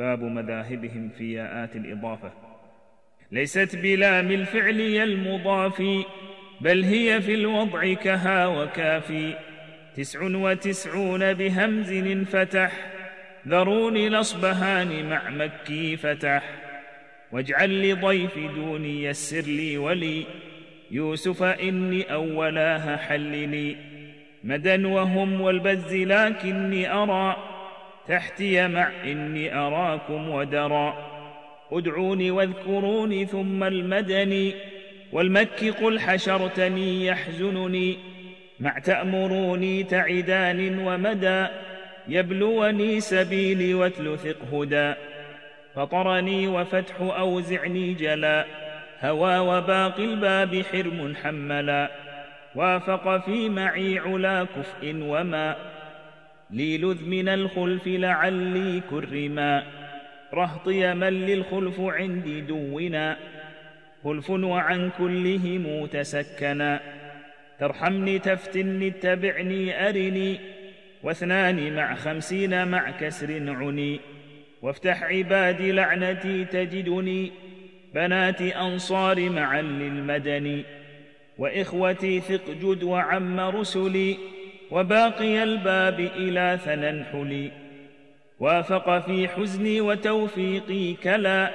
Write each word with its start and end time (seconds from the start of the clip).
باب 0.00 0.22
مذاهبهم 0.22 1.10
في 1.18 1.32
ياءات 1.32 1.76
الإضافة. 1.76 2.32
ليست 3.32 3.76
بلام 3.76 4.30
الفعل 4.30 4.80
المضاف 4.80 5.82
بل 6.60 6.84
هي 6.84 7.20
في 7.20 7.34
الوضع 7.34 7.94
كها 7.94 8.46
وكافي 8.46 9.34
تسع 9.96 10.20
وتسعون 10.22 11.34
بهمز 11.34 11.92
انفتح 11.92 12.72
ذروني 13.48 14.06
الأصبهان 14.06 15.08
مع 15.08 15.30
مكي 15.30 15.96
فتح. 15.96 16.42
واجعل 17.32 17.90
لضيف 17.90 18.38
دوني 18.38 19.04
يسر 19.04 19.50
لي 19.50 19.78
ولي 19.78 20.26
يوسف 20.90 21.42
إني 21.42 22.12
أولاها 22.12 22.96
حللي. 22.96 23.76
مدى 24.44 24.84
وهم 24.84 25.40
والبز 25.40 25.94
لكني 25.94 26.92
أرى 26.92 27.59
تحتي 28.10 28.68
مع 28.68 28.90
إني 29.04 29.54
أراكم 29.54 30.28
ودرا. 30.28 30.96
ادعوني 31.72 32.30
واذكروني 32.30 33.26
ثم 33.26 33.64
المدني 33.64 34.54
والمك 35.12 35.64
قل 35.82 36.00
حشرتني 36.00 37.06
يحزنني. 37.06 37.98
مع 38.60 38.78
تأمروني 38.78 39.82
تعدان 39.82 40.78
ومدى 40.78 41.46
يبلوني 42.08 43.00
سبيلي 43.00 43.74
واتل 43.74 44.18
ثق 44.18 44.54
هدى. 44.54 44.94
فطرني 45.74 46.48
وفتح 46.48 47.00
أوزعني 47.00 47.94
جلا. 47.94 48.46
هوى 49.00 49.38
وباقي 49.38 50.04
الباب 50.04 50.62
حرم 50.72 51.14
حملا. 51.22 51.90
وافق 52.54 53.24
في 53.24 53.48
معي 53.48 53.98
علا 53.98 54.44
كفء 54.56 54.94
وما. 55.02 55.56
لي 56.52 56.78
لذ 56.78 57.04
من 57.04 57.28
الخلف 57.28 57.86
لعلي 57.86 58.82
كرما. 58.90 59.62
رهطي 60.34 60.94
من 60.94 61.26
للخلف 61.26 61.80
عندي 61.80 62.40
دونا. 62.40 63.16
خلف 64.04 64.30
وعن 64.30 64.90
كلهم 64.98 65.86
تسكنا 65.86 66.80
ترحمني 67.60 68.18
تفتني 68.18 68.88
اتبعني 68.88 69.88
أرني. 69.88 70.40
واثنان 71.02 71.74
مع 71.74 71.94
خمسين 71.94 72.68
مع 72.68 72.90
كسر 72.90 73.50
عني. 73.50 74.00
وافتح 74.62 75.02
عبادي 75.02 75.72
لعنتي 75.72 76.44
تجدني. 76.44 77.32
بنات 77.94 78.42
أنصار 78.42 79.30
معا 79.30 79.62
للمدني 79.62 80.64
وإخوتي 81.38 82.20
ثق 82.20 82.50
جد 82.50 82.82
وعم 82.82 83.40
رسلي. 83.40 84.16
وباقي 84.70 85.42
الباب 85.42 86.00
إلى 86.00 86.58
ثننحلي 86.64 87.50
وافق 88.40 88.98
في 88.98 89.28
حزني 89.28 89.80
وتوفيقي 89.80 90.94
كلا. 90.94 91.50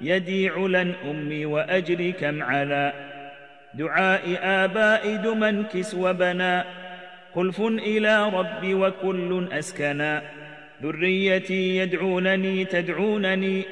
يدي 0.00 0.48
علا 0.48 0.92
أمي 1.04 1.46
وأجري 1.46 2.12
كم 2.12 2.42
علا. 2.42 2.92
دعاء 3.74 4.38
آباء 4.42 5.16
دمنكس 5.16 5.94
وبنا. 5.94 6.64
خلف 7.34 7.60
إلى 7.60 8.28
ربي 8.28 8.74
وكل 8.74 9.48
أسكنا. 9.52 10.22
ذريتي 10.82 11.76
يدعونني 11.76 12.64
تدعونني. 12.64 13.62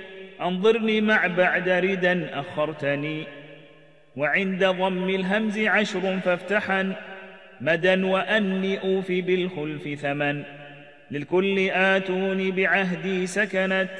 أنظرني 0.41 1.00
مع 1.00 1.27
بعد 1.27 1.69
ردا 1.69 2.41
أخرتني. 2.41 3.25
وعند 4.17 4.64
ضم 4.64 5.08
الهمز 5.08 5.58
عشر 5.58 6.20
فافتحا 6.25 6.92
مدى 7.65 8.03
وأني 8.03 8.81
أوفي 8.81 9.20
بالخلف 9.23 10.01
ثمن. 10.01 10.43
للكل 11.11 11.70
آتوني 11.70 12.51
بعهدي 12.51 13.27
سكنت 13.27 13.91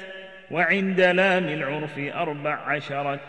وعند 0.51 1.01
لام 1.01 1.49
العرف 1.49 1.99
أربع 1.99 2.55
عشرت. 2.55 3.21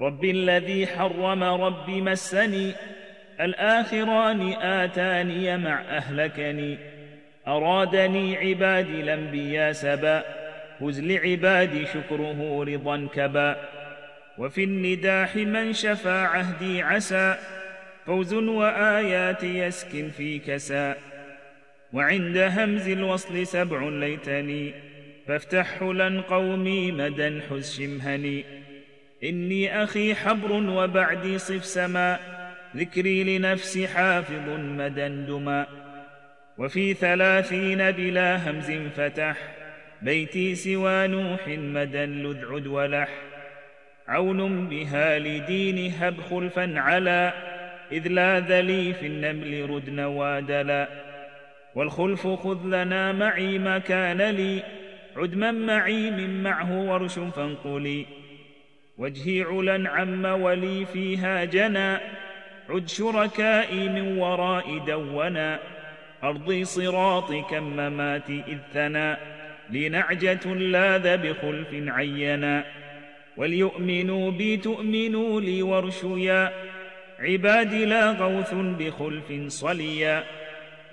رب 0.00 0.24
الذي 0.24 0.86
حرم 0.86 1.44
ربي 1.44 2.00
مسني 2.00 2.72
الآخران 3.40 4.52
آتاني 4.52 5.56
مع 5.56 5.80
أهلكني. 5.80 6.78
أرادني 7.46 8.36
عبادي 8.36 9.00
الأنبياء 9.00 9.72
سبا 9.72 10.22
فز 10.80 11.00
لعبادي 11.00 11.86
شكره 11.86 12.64
رضا 12.64 13.08
كبا. 13.14 13.56
وفي 14.38 14.64
النداح 14.64 15.36
من 15.36 15.72
شفى 15.72 16.26
عهدي 16.34 16.82
عسى 16.82 17.36
فوز 18.08 18.34
وآيات 18.34 19.44
يسكن 19.44 20.10
في 20.10 20.38
كسا. 20.38 20.96
وعند 21.92 22.36
همز 22.38 22.88
الوصل 22.88 23.46
سبع 23.46 23.88
ليتني 23.88 24.74
فافتح 25.26 25.82
لن 25.82 26.20
قومي 26.20 26.92
مدى 26.92 27.40
حز 27.50 27.76
شمهني. 27.76 28.44
إني 29.24 29.82
أخي 29.84 30.14
حبر 30.14 30.52
وبعدي 30.52 31.38
صف 31.38 31.64
سما 31.64 32.18
ذكري 32.76 33.38
لنفسي 33.38 33.88
حافظ 33.88 34.48
مدى 34.58 35.08
دما 35.08 35.66
وفي 36.58 36.94
ثلاثين 36.94 37.90
بلا 37.90 38.50
همز 38.50 38.70
فتح 38.96 39.36
بيتي 40.02 40.54
سوى 40.54 41.06
نوح 41.06 41.48
مدى 41.48 42.04
لذعد 42.04 42.66
ولح. 42.66 43.08
عون 44.08 44.68
بها 44.68 45.18
لدين 45.18 45.92
هب 45.92 46.20
خلفا 46.30 46.80
على 46.80 47.32
إذ 47.92 48.08
لاذ 48.08 48.60
لي 48.60 48.92
في 48.92 49.06
النمل 49.06 49.70
ردن 49.70 50.00
وادلا. 50.00 50.88
والخلف 51.74 52.26
خذ 52.26 52.58
لنا 52.64 53.12
معي 53.12 53.58
ما 53.58 53.78
كان 53.78 54.22
لي. 54.22 54.62
عدما 55.16 55.50
معي 55.50 56.10
من 56.10 56.42
معه 56.42 56.80
ورش 56.80 57.18
فانقلي. 57.18 58.06
وجهي 58.98 59.42
علا 59.42 59.90
عم 59.90 60.24
ولي 60.24 60.84
فيها 60.84 61.44
جنا. 61.44 62.00
عد 62.68 62.88
شركائي 62.88 63.88
من 63.88 64.18
وراء 64.18 64.78
دونا. 64.78 65.58
أرضي 66.24 66.64
صراطي 66.64 67.42
كمماتي 67.50 68.42
إذ 68.48 68.58
ثنا. 68.74 69.18
لنعجة 69.70 70.54
لاذ 70.54 71.16
بخلف 71.16 71.68
عينا. 71.72 72.64
وليؤمنوا 73.36 74.30
بي 74.30 74.56
تؤمنوا 74.56 75.40
لي 75.40 75.62
وارشيا. 75.62 76.52
عبادي 77.20 77.84
لا 77.84 78.10
غوث 78.10 78.54
بخلف 78.54 79.52
صليا 79.52 80.24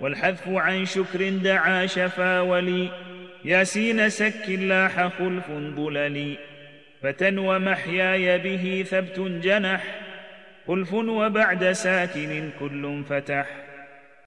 والحذف 0.00 0.48
عن 0.48 0.84
شكر 0.84 1.28
دعا 1.28 1.86
شفا 1.86 2.40
ولي. 2.40 2.90
ياسين 3.44 4.08
سك 4.08 4.48
لاح 4.48 5.08
خلف 5.18 5.50
ضللي 5.50 6.36
فتى 7.02 7.36
ومحياي 7.38 8.38
به 8.38 8.84
ثبت 8.90 9.20
جنح. 9.20 9.84
خلف 10.66 10.92
وبعد 10.92 11.72
ساكن 11.72 12.50
كل 12.60 13.02
فتح. 13.08 13.65